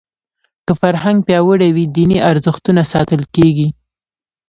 [0.65, 3.67] که فرهنګ پیاوړی وي دیني ارزښتونه ساتل کېږي.